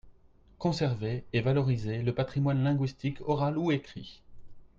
conserver 0.57 1.25
et 1.31 1.41
valoriser 1.41 2.01
le 2.01 2.11
patrimoine 2.11 2.63
linguistique 2.63 3.21
oral 3.21 3.55
ou 3.59 3.71
écrit. 3.71 4.23